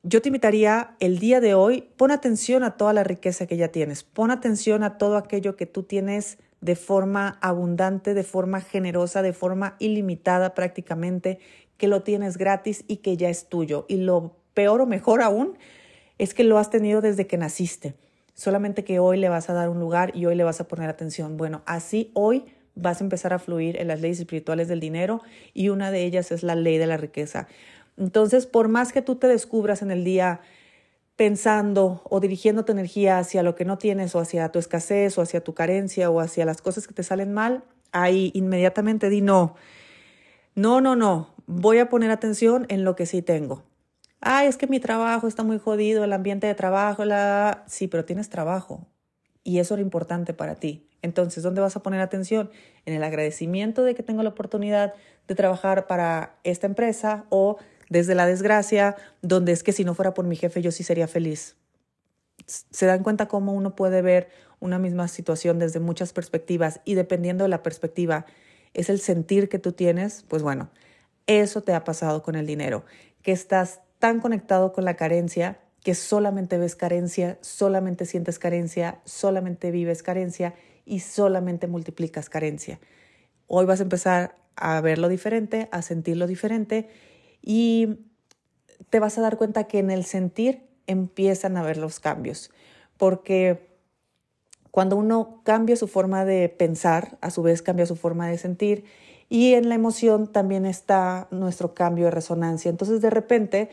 yo 0.04 0.22
te 0.22 0.30
invitaría 0.30 0.96
el 1.00 1.18
día 1.18 1.42
de 1.42 1.56
hoy, 1.56 1.90
pon 1.98 2.12
atención 2.12 2.64
a 2.64 2.78
toda 2.78 2.94
la 2.94 3.04
riqueza 3.04 3.48
que 3.48 3.58
ya 3.58 3.70
tienes, 3.70 4.04
pon 4.04 4.30
atención 4.30 4.84
a 4.84 5.00
todo 5.00 5.18
aquello 5.18 5.56
que 5.56 5.66
tú 5.66 5.82
tienes 5.82 6.38
de 6.66 6.76
forma 6.76 7.38
abundante, 7.42 8.16
de 8.16 8.24
forma 8.24 8.60
generosa, 8.60 9.22
de 9.22 9.34
forma 9.34 9.76
ilimitada 9.78 10.56
prácticamente, 10.56 11.38
que 11.78 11.88
lo 11.88 12.02
tienes 12.02 12.38
gratis 12.38 12.84
y 12.88 12.98
que 12.98 13.18
ya 13.18 13.30
es 13.30 13.50
tuyo. 13.50 13.86
Y 13.88 13.98
lo 13.98 14.36
peor 14.56 14.82
o 14.82 14.88
mejor 14.88 15.22
aún 15.22 15.60
es 16.18 16.34
que 16.34 16.44
lo 16.44 16.58
has 16.58 16.72
tenido 16.72 17.02
desde 17.02 17.28
que 17.28 17.38
naciste. 17.38 17.94
Solamente 18.34 18.84
que 18.84 18.98
hoy 18.98 19.18
le 19.18 19.30
vas 19.30 19.48
a 19.52 19.54
dar 19.54 19.70
un 19.70 19.80
lugar 19.80 20.12
y 20.16 20.26
hoy 20.26 20.34
le 20.34 20.44
vas 20.44 20.60
a 20.60 20.68
poner 20.68 20.90
atención. 20.90 21.38
Bueno, 21.38 21.62
así 21.68 22.10
hoy 22.16 22.46
vas 22.74 23.00
a 23.00 23.04
empezar 23.04 23.32
a 23.32 23.38
fluir 23.38 23.80
en 23.80 23.88
las 23.88 24.02
leyes 24.02 24.20
espirituales 24.20 24.68
del 24.68 24.80
dinero 24.80 25.22
y 25.54 25.70
una 25.70 25.92
de 25.92 26.04
ellas 26.04 26.32
es 26.32 26.42
la 26.42 26.56
ley 26.56 26.80
de 26.80 26.88
la 26.88 26.98
riqueza. 26.98 27.48
Entonces, 27.96 28.48
por 28.48 28.70
más 28.70 28.92
que 28.92 29.04
tú 29.04 29.18
te 29.18 29.28
descubras 29.28 29.84
en 29.84 29.92
el 29.92 30.04
día 30.04 30.42
pensando 31.16 32.02
o 32.10 32.20
dirigiendo 32.20 32.66
tu 32.66 32.72
energía 32.72 33.20
hacia 33.20 33.44
lo 33.44 33.56
que 33.56 33.66
no 33.66 33.78
tienes 33.78 34.16
o 34.16 34.20
hacia 34.20 34.50
tu 34.50 34.60
escasez 34.60 35.18
o 35.18 35.22
hacia 35.22 35.44
tu 35.44 35.54
carencia 35.54 36.10
o 36.10 36.20
hacia 36.20 36.46
las 36.46 36.62
cosas 36.62 36.88
que 36.88 36.94
te 36.94 37.04
salen 37.04 37.34
mal, 37.34 37.64
ahí 37.92 38.32
inmediatamente 38.34 39.10
di 39.10 39.22
no. 39.22 39.56
No, 40.56 40.82
no, 40.82 40.96
no. 40.96 41.34
Voy 41.48 41.80
a 41.80 41.90
poner 41.90 42.12
atención 42.12 42.66
en 42.70 42.84
lo 42.84 42.96
que 42.96 43.06
sí 43.06 43.22
tengo. 43.22 43.64
Ay, 44.20 44.48
es 44.48 44.58
que 44.58 44.68
mi 44.68 44.80
trabajo 44.80 45.28
está 45.28 45.44
muy 45.44 45.60
jodido, 45.60 46.04
el 46.04 46.14
ambiente 46.14 46.48
de 46.48 46.56
trabajo, 46.56 47.06
la... 47.06 47.64
Sí, 47.68 47.88
pero 47.88 48.06
tienes 48.06 48.30
trabajo 48.30 48.88
y 49.44 49.60
eso 49.60 49.76
era 49.76 49.82
importante 49.82 50.34
para 50.34 50.56
ti. 50.56 50.90
Entonces, 51.02 51.44
¿dónde 51.44 51.62
vas 51.62 51.76
a 51.76 51.84
poner 51.84 52.02
atención? 52.02 52.50
En 52.86 52.96
el 52.96 53.04
agradecimiento 53.04 53.84
de 53.84 53.94
que 53.94 54.02
tengo 54.02 54.24
la 54.24 54.30
oportunidad 54.30 54.94
de 55.28 55.36
trabajar 55.36 55.86
para 55.86 56.36
esta 56.44 56.66
empresa 56.66 57.26
o 57.30 57.58
desde 57.90 58.16
la 58.16 58.26
desgracia, 58.26 58.96
donde 59.22 59.52
es 59.52 59.64
que 59.64 59.72
si 59.72 59.84
no 59.84 59.94
fuera 59.94 60.14
por 60.14 60.26
mi 60.26 60.36
jefe 60.36 60.62
yo 60.62 60.72
sí 60.72 60.84
sería 60.84 61.08
feliz. 61.08 61.56
Se 62.48 62.86
dan 62.86 63.04
cuenta 63.04 63.28
cómo 63.28 63.54
uno 63.54 63.76
puede 63.76 64.02
ver 64.02 64.30
una 64.60 64.80
misma 64.80 65.08
situación 65.08 65.60
desde 65.60 65.80
muchas 65.80 66.14
perspectivas 66.14 66.82
y 66.86 66.96
dependiendo 66.96 67.44
de 67.44 67.50
la 67.50 67.64
perspectiva 67.64 68.26
es 68.74 68.90
el 68.90 69.00
sentir 69.00 69.50
que 69.50 69.60
tú 69.60 69.72
tienes, 69.72 70.26
pues 70.28 70.44
bueno, 70.44 70.70
eso 71.28 71.64
te 71.64 71.74
ha 71.74 71.84
pasado 71.84 72.24
con 72.24 72.36
el 72.36 72.46
dinero, 72.46 72.86
que 73.22 73.32
estás 73.32 73.82
tan 74.00 74.20
conectado 74.20 74.74
con 74.74 74.86
la 74.86 74.96
carencia 74.96 75.60
que 75.82 75.96
solamente 75.96 76.58
ves 76.58 76.76
carencia, 76.76 77.38
solamente 77.42 78.06
sientes 78.06 78.40
carencia, 78.40 79.02
solamente 79.06 79.70
vives 79.70 80.02
carencia 80.02 80.56
y 80.84 81.00
solamente 81.00 81.68
multiplicas 81.68 82.30
carencia. 82.30 82.80
Hoy 83.48 83.66
vas 83.66 83.80
a 83.80 83.84
empezar 83.84 84.36
a 84.56 84.82
verlo 84.82 85.10
diferente, 85.10 85.70
a 85.72 85.82
sentirlo 85.84 86.26
diferente 86.26 86.90
y 87.46 88.00
te 88.90 89.00
vas 89.00 89.18
a 89.18 89.22
dar 89.22 89.38
cuenta 89.38 89.66
que 89.66 89.80
en 89.80 89.92
el 89.92 90.04
sentir 90.04 90.64
empiezan 90.88 91.56
a 91.56 91.64
ver 91.64 91.78
los 91.78 92.00
cambios, 92.02 92.52
porque 92.98 93.70
cuando 94.72 94.98
uno 94.98 95.42
cambia 95.46 95.78
su 95.78 95.88
forma 95.88 96.26
de 96.26 96.50
pensar, 96.50 97.18
a 97.22 97.30
su 97.30 97.42
vez 97.44 97.62
cambia 97.62 97.86
su 97.86 97.96
forma 97.96 98.28
de 98.28 98.38
sentir 98.38 98.84
y 99.30 99.54
en 99.54 99.70
la 99.70 99.76
emoción 99.76 100.28
también 100.28 100.66
está 100.66 101.28
nuestro 101.32 101.74
cambio 101.74 102.06
de 102.06 102.12
resonancia. 102.12 102.70
Entonces 102.70 103.00
de 103.00 103.10
repente 103.10 103.70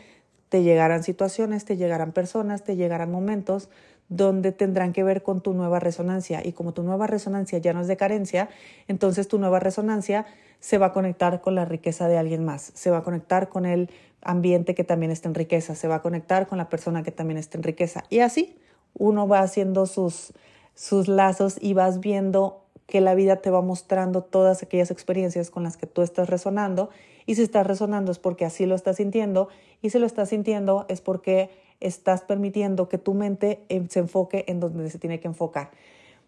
te 0.49 0.63
llegarán 0.63 1.03
situaciones, 1.03 1.65
te 1.65 1.77
llegarán 1.77 2.13
personas, 2.13 2.63
te 2.63 2.77
llegarán 2.77 3.11
momentos 3.11 3.69
donde 4.09 4.53
tendrán 4.53 4.93
que 4.93 5.03
ver 5.03 5.23
con 5.23 5.41
tu 5.41 5.55
nueva 5.55 5.81
resonancia. 5.81 6.41
Y 6.45 6.53
como 6.53 6.73
tu 6.73 6.83
nueva 6.83 7.07
resonancia 7.07 7.59
ya 7.59 7.73
no 7.73 7.81
es 7.81 7.89
de 7.89 7.97
carencia, 7.97 8.49
entonces 8.87 9.27
tu 9.29 9.39
nueva 9.39 9.59
resonancia 9.59 10.27
se 10.63 10.79
va 10.79 10.87
a 10.87 10.93
conectar 10.93 11.41
con 11.41 11.57
la 11.57 11.65
riqueza 11.65 12.07
de 12.07 12.17
alguien 12.17 12.45
más, 12.45 12.71
se 12.75 12.93
va 12.93 12.99
a 12.99 13.03
conectar 13.03 13.49
con 13.49 13.67
el 13.67 13.91
ambiente 14.23 14.77
que 14.77 14.85
también 14.85 15.11
está 15.11 15.29
en 15.29 15.35
riqueza, 15.35 15.75
se 15.75 15.89
va 15.89 15.97
a 15.97 16.03
conectar 16.03 16.47
con 16.47 16.57
la 16.57 16.69
persona 16.69 17.03
que 17.03 17.11
también 17.11 17.37
está 17.37 17.59
en 17.59 17.65
riqueza. 17.65 18.05
Y 18.11 18.21
así 18.21 18.57
uno 18.95 19.27
va 19.27 19.41
haciendo 19.41 19.87
sus, 19.87 20.33
sus 20.77 21.09
lazos 21.09 21.57
y 21.61 21.75
vas 21.75 21.99
viendo 21.99 22.63
que 22.87 23.01
la 23.01 23.17
vida 23.17 23.37
te 23.37 23.51
va 23.51 23.61
mostrando 23.61 24.23
todas 24.23 24.63
aquellas 24.63 24.93
experiencias 24.93 25.51
con 25.51 25.65
las 25.65 25.77
que 25.77 25.89
tú 25.89 26.01
estás 26.01 26.31
resonando. 26.31 26.91
Y 27.27 27.35
si 27.35 27.43
estás 27.43 27.67
resonando 27.67 28.13
es 28.13 28.21
porque 28.21 28.45
así 28.45 28.65
lo 28.65 28.77
estás 28.77 28.99
sintiendo. 28.99 29.49
Y 29.81 29.91
si 29.91 29.99
lo 29.99 30.07
estás 30.07 30.29
sintiendo 30.29 30.87
es 30.89 31.01
porque 31.01 31.51
estás 31.81 32.23
permitiendo 32.23 32.89
que 32.89 32.99
tu 32.99 33.15
mente 33.15 33.65
se 33.89 33.99
enfoque 33.99 34.45
en 34.47 34.61
donde 34.61 34.89
se 34.91 35.01
tiene 35.01 35.19
que 35.19 35.27
enfocar. 35.27 35.73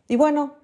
Y 0.09 0.16
bueno, 0.16 0.55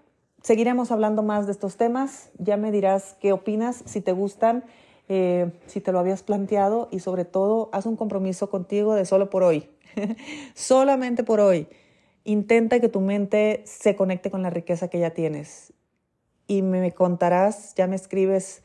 seguiremos 0.42 0.90
hablando 0.90 1.22
más 1.22 1.46
de 1.46 1.52
estos 1.52 1.76
temas. 1.76 2.30
Ya 2.38 2.56
me 2.56 2.72
dirás 2.72 3.16
qué 3.20 3.32
opinas, 3.32 3.82
si 3.86 4.00
te 4.00 4.12
gustan, 4.12 4.64
eh, 5.08 5.50
si 5.66 5.80
te 5.80 5.92
lo 5.92 5.98
habías 5.98 6.22
planteado 6.22 6.88
y 6.90 7.00
sobre 7.00 7.24
todo 7.24 7.68
haz 7.72 7.86
un 7.86 7.96
compromiso 7.96 8.50
contigo 8.50 8.94
de 8.94 9.04
solo 9.04 9.30
por 9.30 9.42
hoy. 9.42 9.68
Solamente 10.54 11.24
por 11.24 11.40
hoy. 11.40 11.68
Intenta 12.24 12.80
que 12.80 12.88
tu 12.88 13.00
mente 13.00 13.62
se 13.64 13.96
conecte 13.96 14.30
con 14.30 14.42
la 14.42 14.50
riqueza 14.50 14.88
que 14.88 14.98
ya 14.98 15.10
tienes. 15.10 15.72
Y 16.46 16.62
me 16.62 16.92
contarás, 16.92 17.74
ya 17.74 17.86
me 17.86 17.96
escribes 17.96 18.62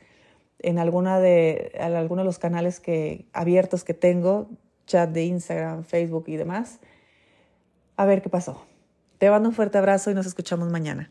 en 0.58 0.78
alguna 0.78 1.20
de, 1.20 1.72
en 1.74 1.94
alguno 1.94 2.22
de 2.22 2.26
los 2.26 2.38
canales 2.38 2.80
que, 2.80 3.26
abiertos 3.32 3.84
que 3.84 3.94
tengo, 3.94 4.48
chat 4.86 5.10
de 5.10 5.24
Instagram, 5.24 5.84
Facebook 5.84 6.24
y 6.28 6.36
demás, 6.36 6.80
a 7.96 8.04
ver 8.04 8.22
qué 8.22 8.28
pasó. 8.28 8.62
Te 9.18 9.30
mando 9.30 9.48
un 9.48 9.54
fuerte 9.54 9.78
abrazo 9.78 10.10
y 10.10 10.14
nos 10.14 10.26
escuchamos 10.26 10.70
mañana. 10.70 11.10